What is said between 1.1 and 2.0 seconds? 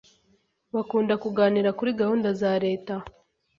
kuganira kuri